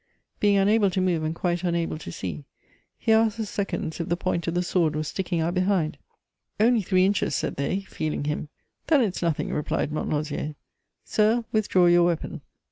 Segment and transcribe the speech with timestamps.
[0.39, 2.43] Being unable to move and quite unable to see,
[2.97, 5.99] he asked the seconds if the point of the sword was sticking out behind:
[6.59, 8.49] "Only three inches," said they, feeling him.
[8.87, 10.55] "Then it's nothing," replied Montlosier.
[11.03, 12.41] "Sir, withdraw your weapon."